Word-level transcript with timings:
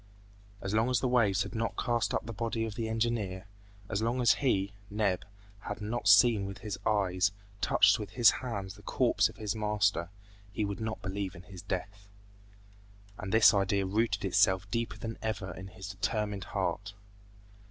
As 0.63 0.73
long 0.73 0.89
as 0.89 0.99
the 0.99 1.07
waves 1.07 1.43
had 1.43 1.53
not 1.53 1.77
cast 1.77 2.11
up 2.11 2.25
the 2.25 2.33
body 2.33 2.65
of 2.65 2.73
the 2.73 2.89
engineer, 2.89 3.45
as 3.87 4.01
long 4.01 4.19
as 4.19 4.31
he, 4.41 4.73
Neb, 4.89 5.23
had 5.59 5.79
not 5.79 6.07
seen 6.07 6.47
with 6.47 6.57
his 6.65 6.79
eyes, 6.87 7.31
touched 7.61 7.99
with 7.99 8.09
his 8.13 8.31
hands 8.41 8.73
the 8.73 8.81
corpse 8.81 9.29
of 9.29 9.35
his 9.37 9.55
master, 9.55 10.09
he 10.51 10.65
would 10.65 10.79
not 10.79 11.03
believe 11.03 11.35
in 11.35 11.43
his 11.43 11.61
death! 11.61 12.09
And 13.19 13.31
this 13.31 13.53
idea 13.53 13.85
rooted 13.85 14.25
itself 14.25 14.67
deeper 14.71 14.97
than 14.97 15.19
ever 15.21 15.53
in 15.53 15.67
his 15.67 15.89
determined 15.89 16.45
heart. 16.45 16.95